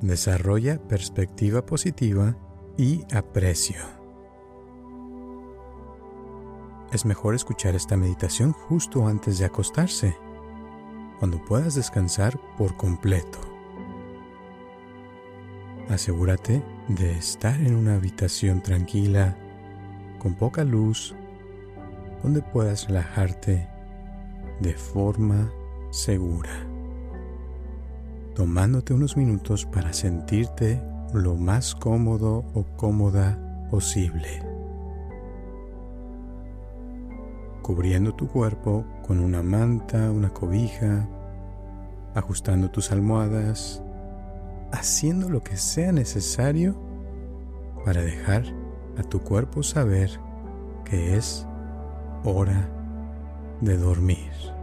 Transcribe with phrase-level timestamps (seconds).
[0.00, 2.36] Desarrolla perspectiva positiva
[2.76, 3.80] y aprecio.
[6.92, 10.16] Es mejor escuchar esta meditación justo antes de acostarse,
[11.18, 13.40] cuando puedas descansar por completo.
[15.88, 19.36] Asegúrate de estar en una habitación tranquila,
[20.18, 21.14] con poca luz,
[22.22, 23.68] donde puedas relajarte
[24.60, 25.50] de forma
[25.90, 26.67] segura,
[28.38, 30.80] tomándote unos minutos para sentirte
[31.12, 33.36] lo más cómodo o cómoda
[33.68, 34.28] posible,
[37.62, 41.08] cubriendo tu cuerpo con una manta, una cobija,
[42.14, 43.82] ajustando tus almohadas,
[44.70, 46.80] haciendo lo que sea necesario
[47.84, 48.44] para dejar
[48.98, 50.12] a tu cuerpo saber
[50.84, 51.44] que es
[52.22, 52.70] hora
[53.60, 54.57] de dormir.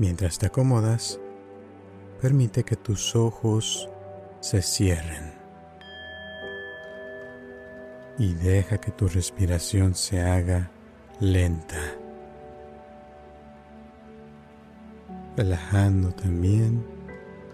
[0.00, 1.20] Mientras te acomodas,
[2.22, 3.86] permite que tus ojos
[4.40, 5.34] se cierren
[8.16, 10.70] y deja que tu respiración se haga
[11.20, 11.82] lenta,
[15.36, 16.82] relajando también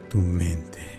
[0.09, 0.96] tu mente.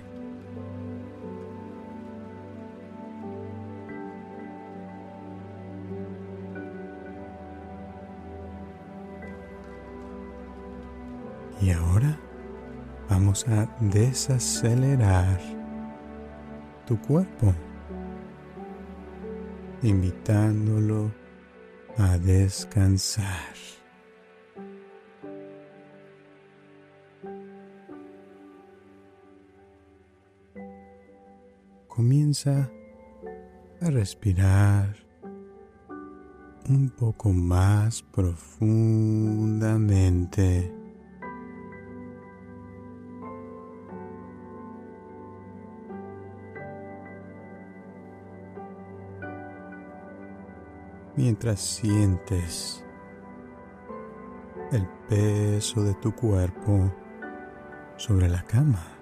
[11.60, 12.20] Y ahora
[13.10, 15.40] vamos a desacelerar
[16.86, 17.52] tu cuerpo,
[19.82, 21.12] invitándolo
[21.98, 23.56] a descansar.
[31.88, 32.70] Comienza
[33.82, 34.96] a respirar
[36.70, 40.87] un poco más profundamente.
[51.28, 52.86] Mientras sientes
[54.72, 56.90] el peso de tu cuerpo
[57.98, 58.94] sobre la cama.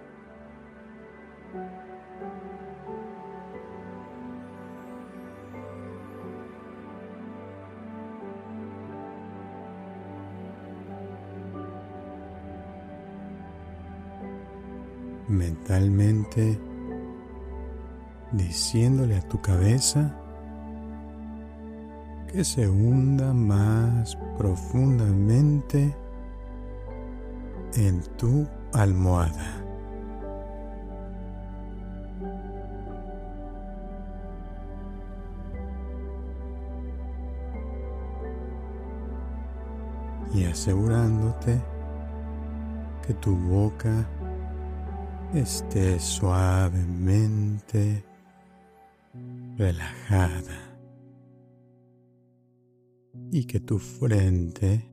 [15.27, 16.59] mentalmente
[18.31, 20.24] diciéndole a tu cabeza
[22.35, 25.95] que se hunda más profundamente
[27.75, 29.63] en tu almohada.
[40.33, 41.61] Y asegurándote
[43.07, 44.05] que tu boca
[45.33, 48.03] esté suavemente
[49.57, 50.64] relajada
[53.31, 54.91] y que tu frente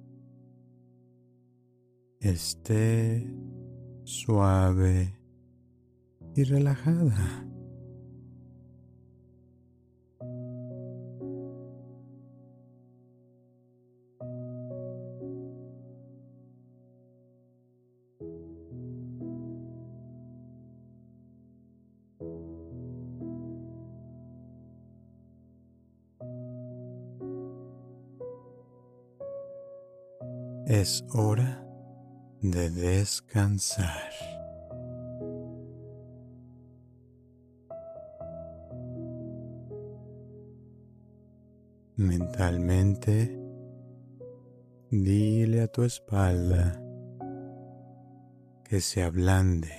[2.21, 3.27] esté
[4.05, 5.19] suave
[6.35, 7.52] y relajada.
[30.83, 31.65] Es hora
[32.41, 34.11] de descansar.
[41.95, 43.41] Mentalmente,
[44.91, 46.83] dile a tu espalda
[48.65, 49.71] que se ablande.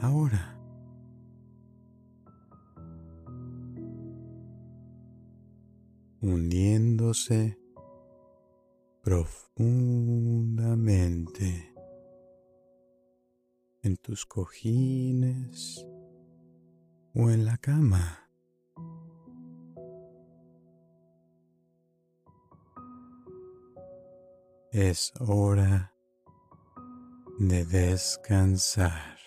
[0.00, 0.56] Ahora.
[6.20, 7.57] hundiéndose
[9.08, 11.74] profundamente
[13.82, 15.86] en tus cojines
[17.14, 18.28] o en la cama.
[24.72, 25.94] Es hora
[27.38, 29.17] de descansar.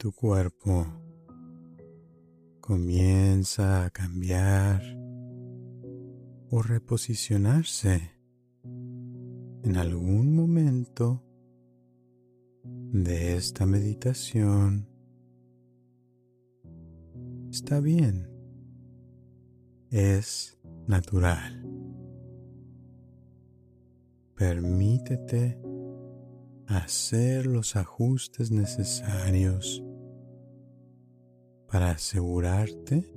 [0.00, 0.86] Tu cuerpo.
[2.62, 4.80] Comienza a cambiar
[6.48, 8.10] o reposicionarse.
[9.62, 11.22] En algún momento
[12.64, 14.88] de esta meditación,
[17.50, 18.26] está bien,
[19.90, 21.62] es natural.
[24.34, 25.60] Permítete
[26.66, 29.84] hacer los ajustes necesarios
[31.70, 33.08] para asegurarte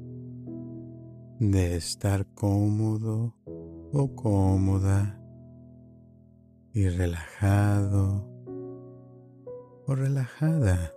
[1.39, 3.35] de estar cómodo
[3.91, 5.19] o cómoda
[6.71, 8.29] y relajado
[9.87, 10.92] o relajada.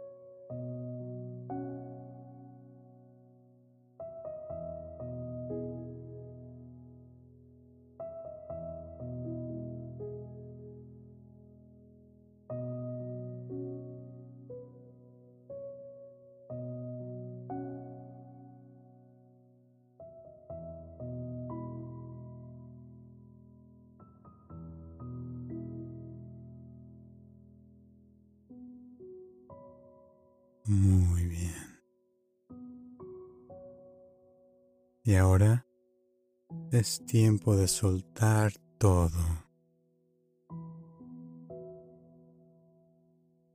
[36.87, 39.19] Es tiempo de soltar todo.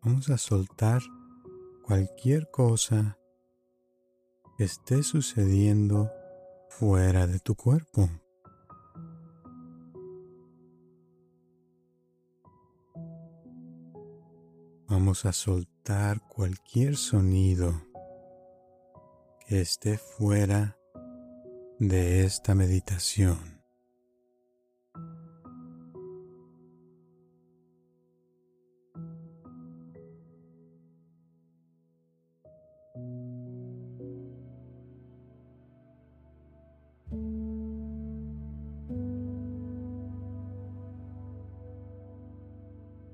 [0.01, 1.01] Vamos a soltar
[1.85, 3.17] cualquier cosa
[4.57, 6.11] que esté sucediendo
[6.67, 8.09] fuera de tu cuerpo.
[14.89, 17.81] Vamos a soltar cualquier sonido
[19.47, 20.80] que esté fuera
[21.81, 23.39] de esta meditación.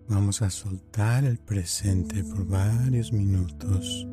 [0.09, 4.05] Vamos a soltar el presente por varios minutos,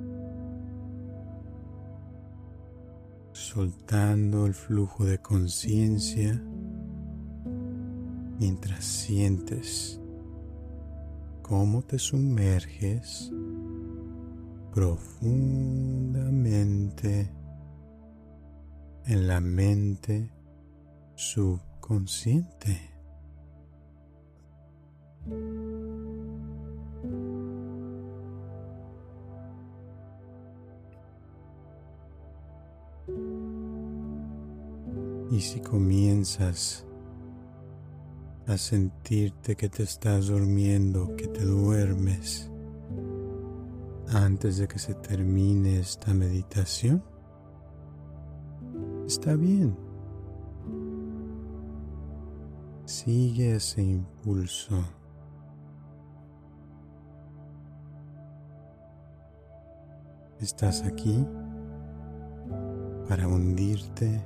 [3.54, 6.42] soltando el flujo de conciencia
[8.40, 10.00] mientras sientes
[11.42, 13.30] cómo te sumerges
[14.72, 17.30] profundamente
[19.06, 20.32] en la mente
[21.14, 22.93] subconsciente.
[35.34, 36.86] Y si comienzas
[38.46, 42.52] a sentirte que te estás durmiendo, que te duermes,
[44.10, 47.02] antes de que se termine esta meditación,
[49.08, 49.76] está bien.
[52.84, 54.84] Sigue ese impulso.
[60.38, 61.26] Estás aquí
[63.08, 64.22] para hundirte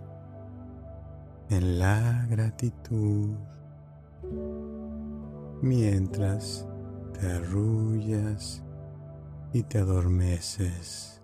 [1.51, 3.35] en la gratitud
[5.63, 6.67] mientras
[7.13, 8.63] te arrullas
[9.53, 11.23] y te adormeces.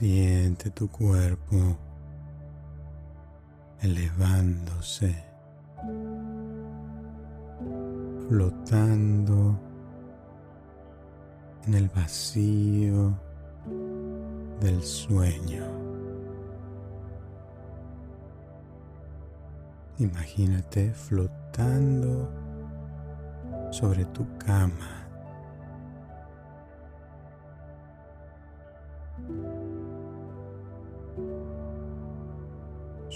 [0.00, 1.76] Siente tu cuerpo
[3.82, 5.14] elevándose,
[8.26, 9.60] flotando
[11.66, 13.12] en el vacío
[14.62, 15.66] del sueño.
[19.98, 22.26] Imagínate flotando
[23.70, 24.99] sobre tu cama.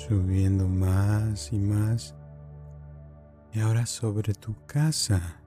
[0.08, 2.14] Subiendo más y más
[3.54, 5.40] y ahora sobre tu casa,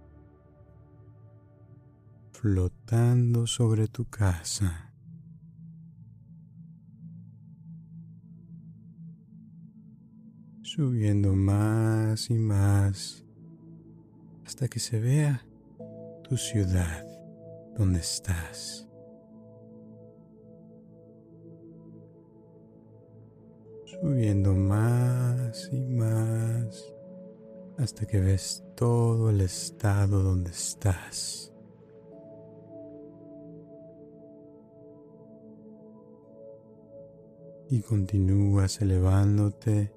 [2.31, 4.91] flotando sobre tu casa.
[10.61, 13.25] Subiendo más y más
[14.45, 15.45] hasta que se vea
[16.23, 17.05] tu ciudad
[17.77, 18.86] donde estás.
[23.87, 26.93] Subiendo más y más
[27.77, 31.53] hasta que ves todo el estado donde estás.
[37.69, 39.93] Y continúas elevándote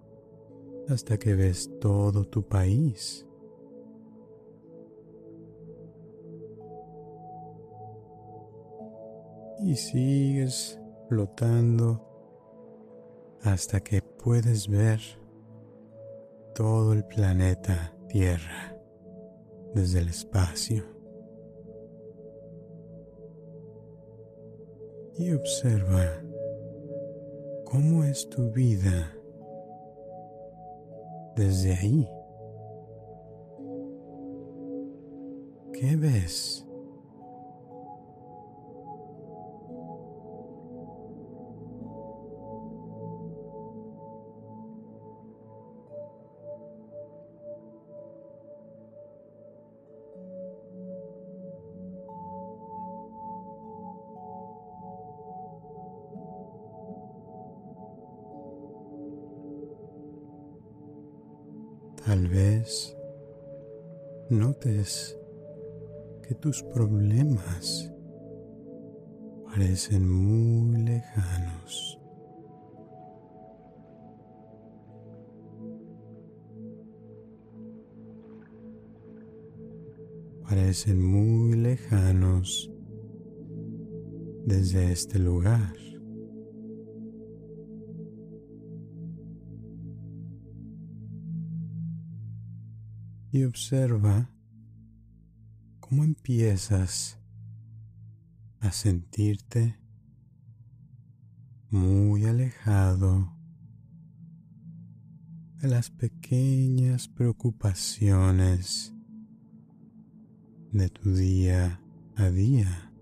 [0.88, 3.26] hasta que ves todo tu país.
[9.62, 12.09] Y sigues flotando
[13.42, 15.00] hasta que puedes ver
[16.54, 18.76] todo el planeta Tierra
[19.74, 20.84] desde el espacio.
[25.16, 26.22] Y observa
[27.64, 29.14] cómo es tu vida
[31.36, 32.08] desde ahí.
[35.72, 36.66] ¿Qué ves?
[64.60, 67.92] Que tus problemas
[69.46, 71.98] parecen muy lejanos.
[80.42, 82.70] Parecen muy lejanos
[84.46, 85.74] desde este lugar.
[93.32, 94.28] y observa
[95.90, 97.18] cómo empiezas
[98.60, 99.76] a sentirte
[101.68, 103.36] muy alejado
[105.56, 108.94] de las pequeñas preocupaciones
[110.70, 111.82] de tu día
[112.14, 112.92] a día.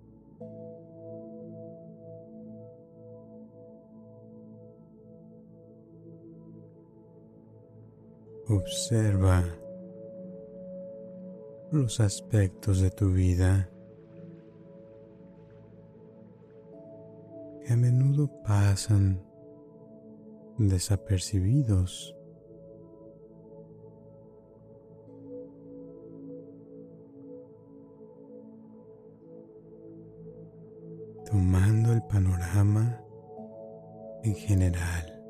[8.46, 9.44] Observa
[11.70, 13.70] los aspectos de tu vida
[17.64, 19.22] que a menudo pasan
[20.56, 22.14] desapercibidos.
[31.30, 33.04] tomando el panorama
[34.22, 35.22] en general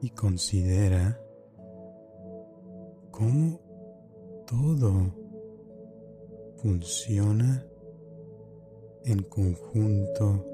[0.00, 1.23] y considera
[3.16, 3.60] cómo
[4.44, 4.92] todo
[6.56, 7.64] funciona
[9.04, 10.44] en conjunto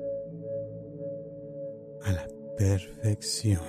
[2.03, 3.63] a la perfección.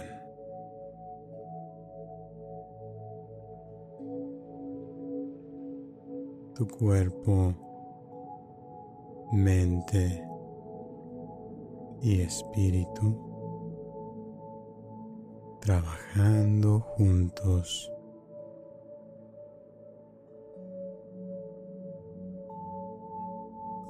[6.55, 7.53] Tu cuerpo,
[9.31, 10.21] mente
[12.01, 13.15] y espíritu
[15.62, 17.89] trabajando juntos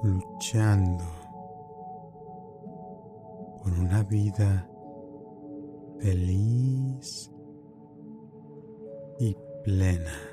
[0.03, 1.03] luchando
[3.62, 4.67] por una vida
[6.00, 7.31] feliz
[9.20, 10.31] y plena.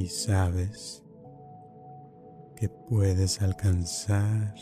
[0.00, 1.02] Y sabes
[2.56, 4.54] que puedes alcanzar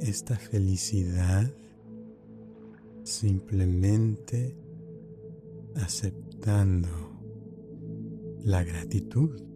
[0.00, 1.50] esta felicidad
[3.02, 4.56] simplemente
[5.74, 6.88] aceptando
[8.44, 9.51] la gratitud.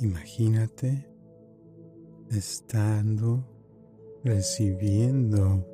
[0.00, 1.06] Imagínate
[2.30, 3.44] estando
[4.22, 5.66] recibiendo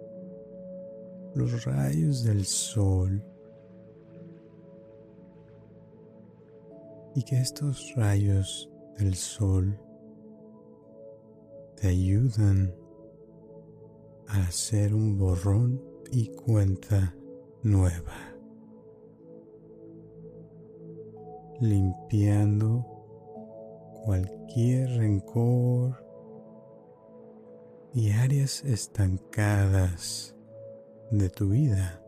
[1.34, 3.22] los rayos del sol
[7.14, 9.78] y que estos rayos del sol
[11.76, 12.74] te ayudan
[14.28, 17.14] a hacer un borrón y cuenta
[17.62, 18.35] nueva.
[21.60, 22.84] Limpiando
[24.04, 26.04] cualquier rencor
[27.92, 30.34] y áreas estancadas
[31.10, 32.02] de tu vida.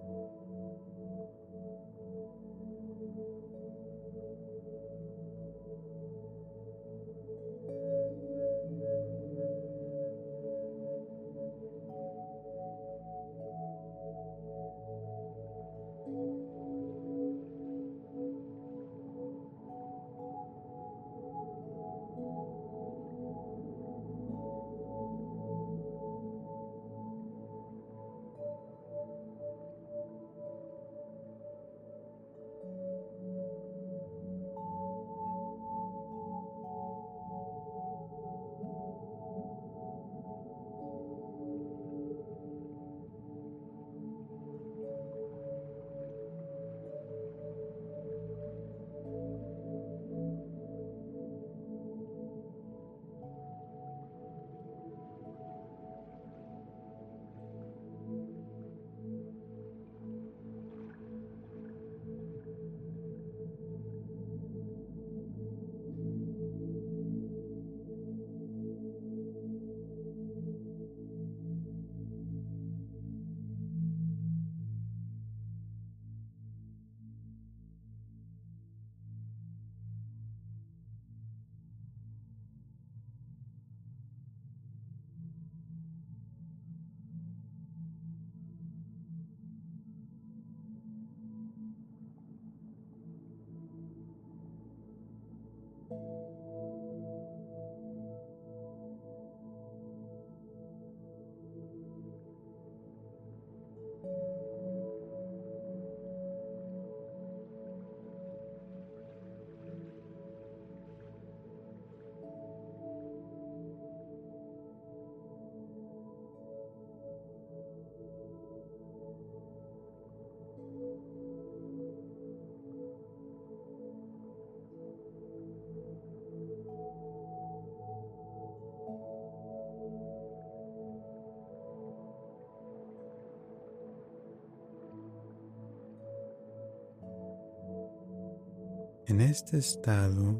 [139.09, 140.38] En este estado,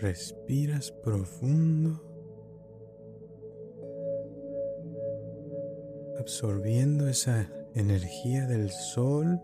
[0.00, 2.02] respiras profundo,
[6.18, 9.40] absorbiendo esa energía del sol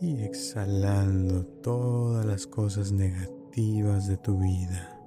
[0.00, 5.00] y exhalando todas las cosas negativas de tu vida.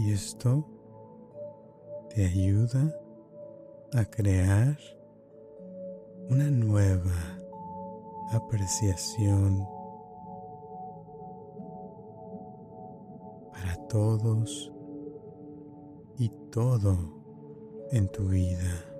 [0.00, 0.68] Y esto
[2.14, 2.94] te ayuda
[3.94, 4.76] a crear
[6.28, 7.38] una nueva
[8.32, 9.64] apreciación
[13.52, 14.72] para todos
[16.18, 16.98] y todo
[17.92, 18.93] en tu vida.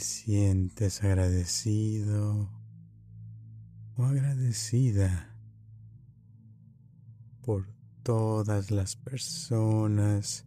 [0.00, 2.48] Te sientes agradecido
[3.98, 5.36] o agradecida
[7.42, 7.66] por
[8.02, 10.46] todas las personas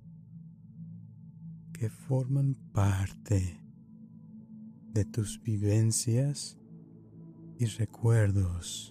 [1.72, 3.64] que forman parte
[4.92, 6.58] de tus vivencias
[7.60, 8.90] y recuerdos.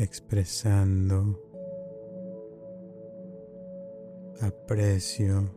[0.00, 1.47] expresando
[4.40, 5.50] aprecio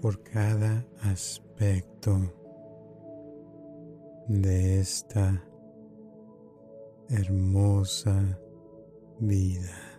[0.00, 2.18] por cada aspecto
[4.28, 5.44] de esta
[7.08, 8.38] hermosa
[9.18, 9.89] vida.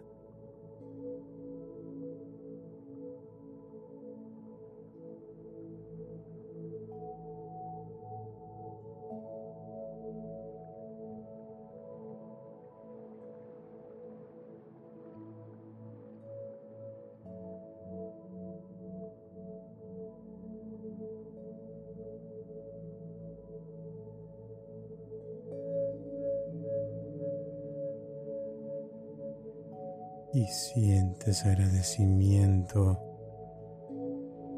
[30.41, 32.99] Y sientes agradecimiento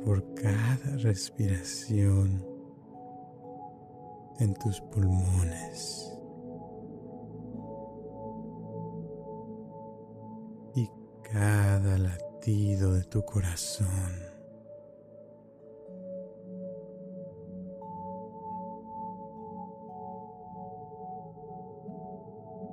[0.05, 2.45] por cada respiración
[4.39, 6.17] en tus pulmones.
[10.75, 10.89] Y
[11.21, 14.13] cada latido de tu corazón.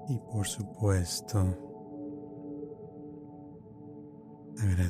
[0.09, 1.70] Y por supuesto,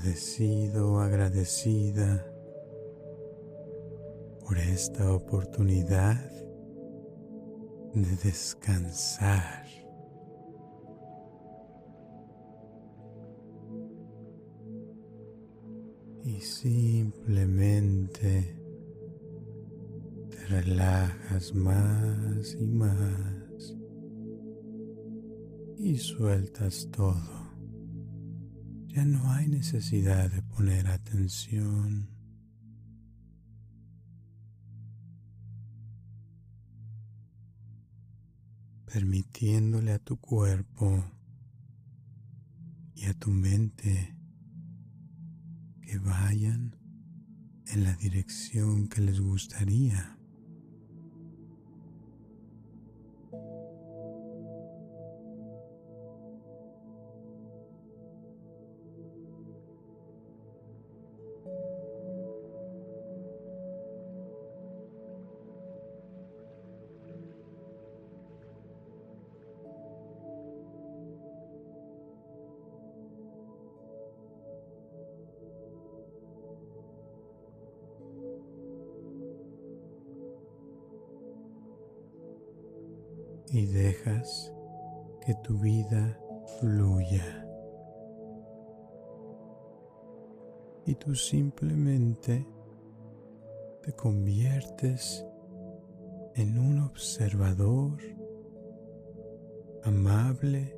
[0.00, 2.26] agradecido, agradecida
[4.46, 6.18] por esta oportunidad
[7.92, 9.66] de descansar.
[16.24, 17.78] Y simplemente
[20.30, 23.76] te relajas más y más
[25.76, 27.39] y sueltas todo.
[28.92, 32.20] Ya no hay necesidad de poner atención.
[38.92, 41.04] permitiéndole a tu cuerpo
[42.96, 44.16] y a tu mente
[45.80, 46.76] que vayan
[47.68, 50.19] en la dirección que les gustaría.
[85.24, 86.18] Que tu vida
[86.58, 87.46] fluya.
[90.86, 92.46] Y tú simplemente
[93.82, 95.24] te conviertes
[96.34, 97.98] en un observador
[99.84, 100.76] amable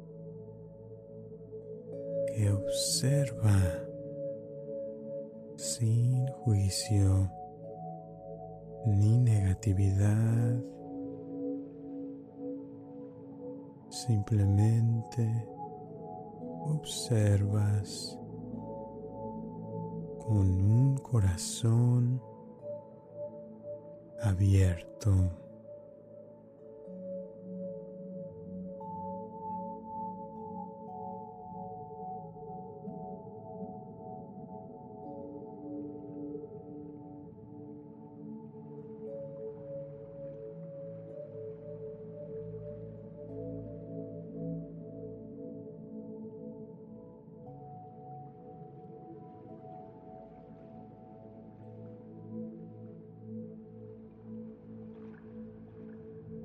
[2.35, 3.59] que observa
[5.57, 7.31] sin juicio
[8.87, 10.63] ni negatividad
[14.07, 15.47] Simplemente
[16.67, 18.19] observas
[20.27, 22.21] con un corazón
[24.21, 25.42] abierto.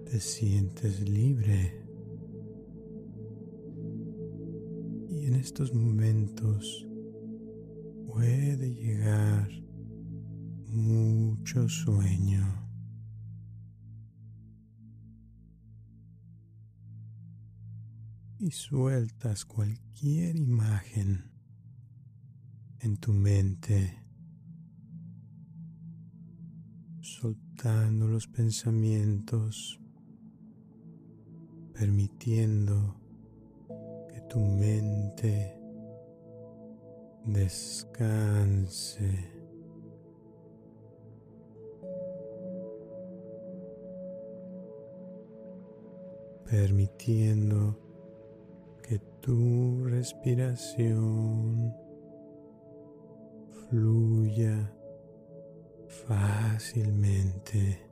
[0.10, 1.86] Te sientes libre.
[5.10, 6.88] Y en estos momentos
[8.06, 9.50] puede llegar
[10.68, 12.46] mucho sueño.
[18.40, 21.32] Y sueltas cualquier imagen
[22.80, 24.04] en tu mente,
[27.02, 29.82] soltando los pensamientos
[31.78, 32.96] permitiendo
[34.10, 35.58] que tu mente
[37.26, 38.58] descanse.
[46.50, 47.78] permitiendo
[48.82, 51.76] que tu respiración
[53.70, 54.74] fluya
[56.08, 57.87] fácilmente,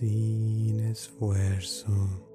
[0.00, 2.29] sin esfuerzo.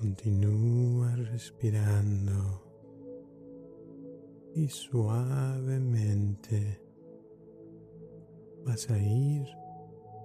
[0.00, 2.62] Continúa respirando
[4.54, 6.00] y suavemente
[8.64, 9.46] vas a ir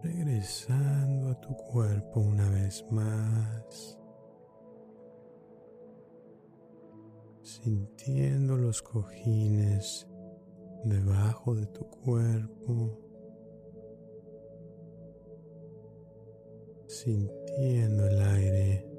[0.02, 4.00] regresando a tu cuerpo una vez más,
[7.42, 10.08] sintiendo los cojines
[10.86, 12.98] debajo de tu cuerpo,
[16.88, 18.95] sintiendo el aire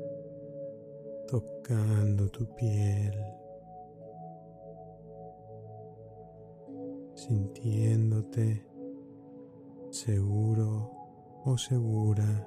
[1.27, 3.15] tocando tu piel,
[7.15, 8.65] sintiéndote
[9.91, 10.91] seguro
[11.45, 12.47] o segura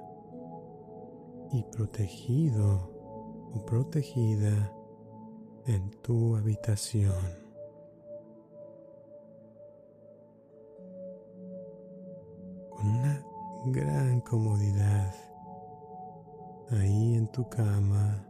[1.52, 2.90] y protegido
[3.52, 4.72] o protegida
[5.66, 7.12] en tu habitación.
[12.70, 13.24] Con una
[13.66, 15.12] gran comodidad
[16.70, 18.29] ahí en tu cama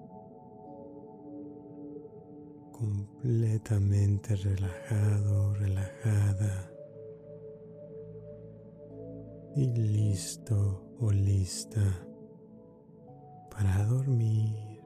[2.80, 6.72] completamente relajado, relajada
[9.54, 11.82] y listo o lista
[13.50, 14.80] para dormir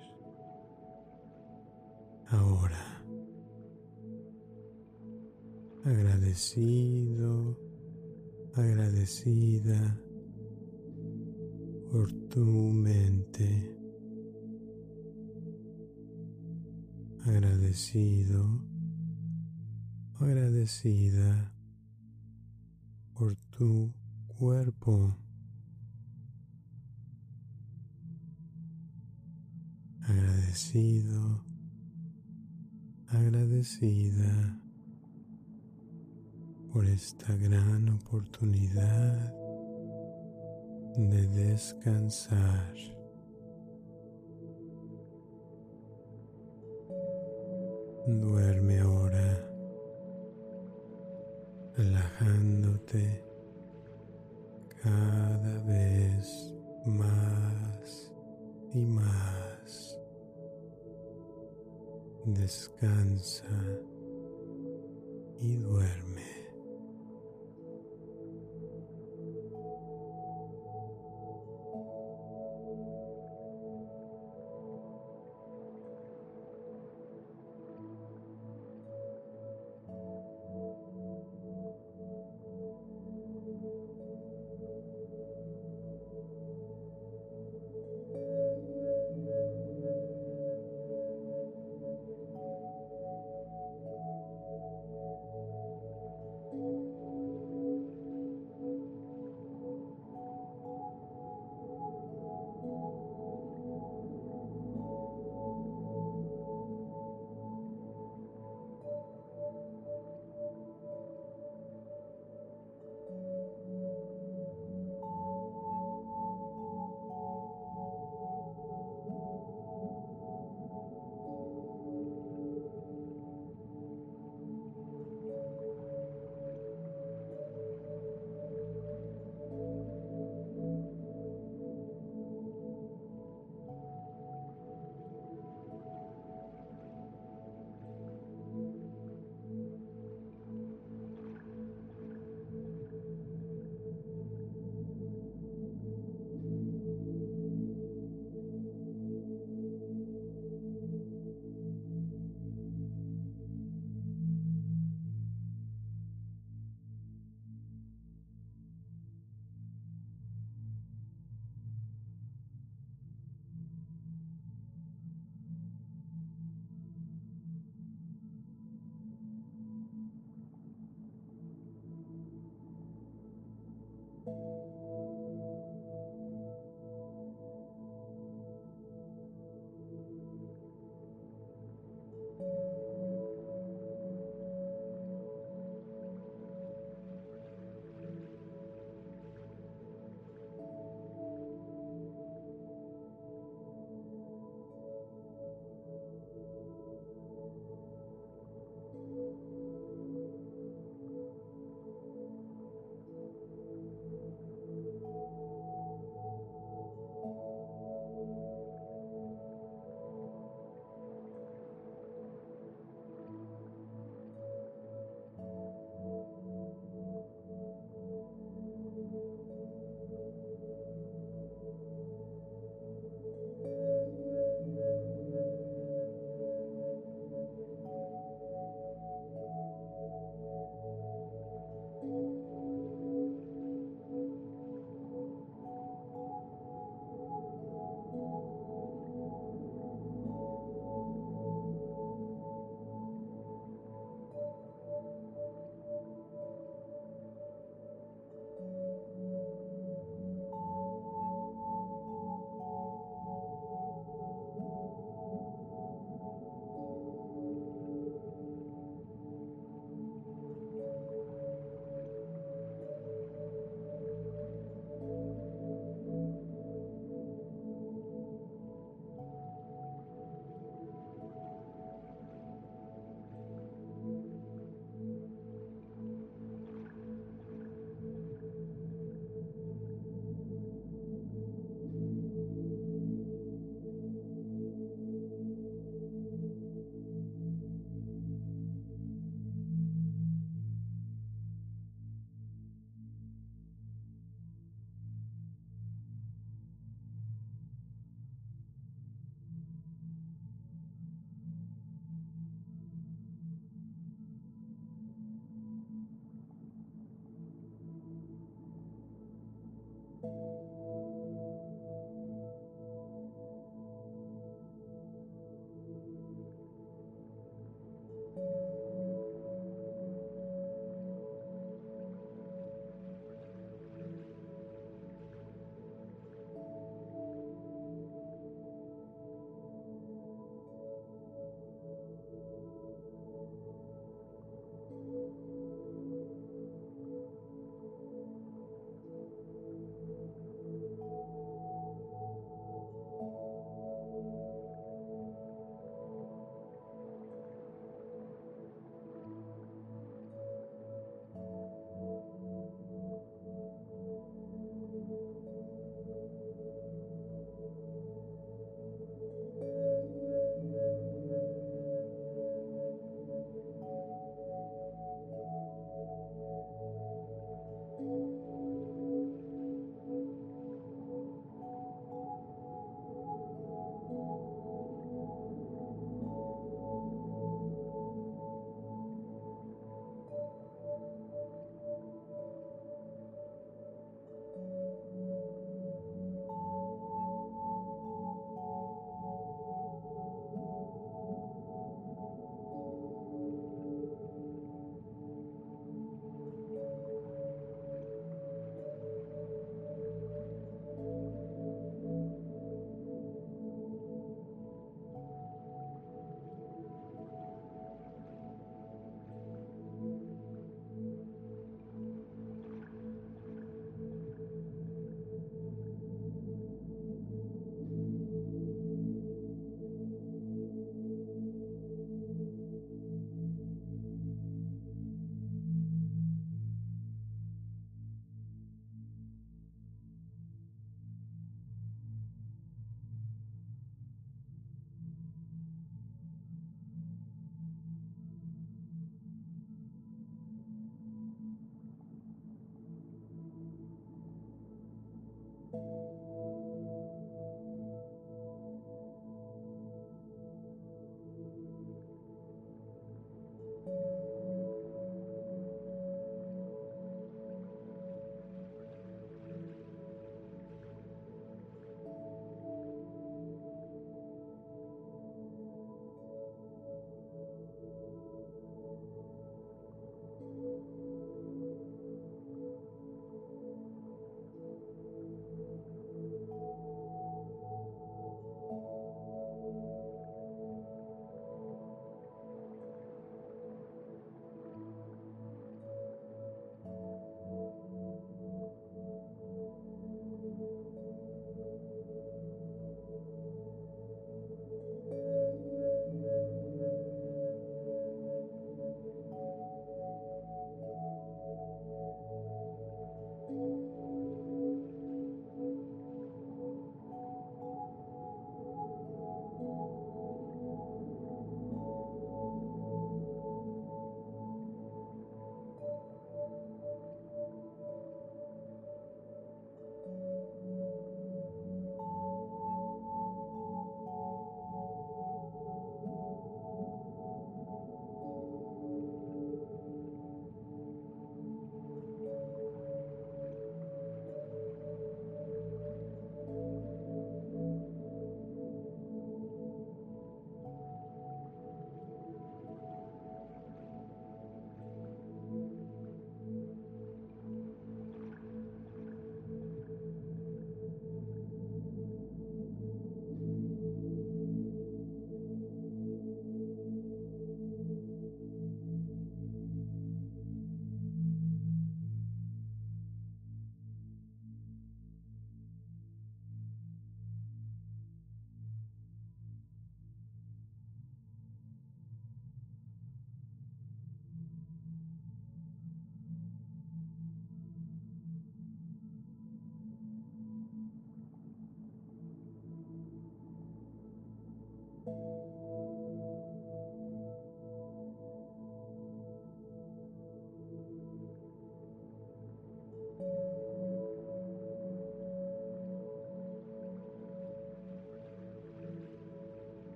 [2.27, 3.05] ahora.
[5.85, 7.57] Agradecido,
[8.55, 10.01] agradecida
[11.93, 13.84] por tu mente
[17.27, 18.63] agradecido,
[20.21, 21.53] agradecida
[23.15, 23.95] por tu
[24.27, 25.17] cuerpo.
[30.03, 31.43] Agradecido,
[33.09, 34.61] agradecida
[36.73, 39.33] por esta gran oportunidad
[40.97, 42.94] de descansar.
[48.07, 49.49] Duerme ahora,
[51.75, 53.25] relajándote
[54.83, 58.13] cada vez más
[58.75, 59.99] y más.
[62.27, 63.49] Descansa
[65.41, 66.04] y duerme.